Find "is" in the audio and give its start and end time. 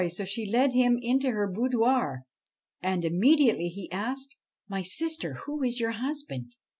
5.61-5.79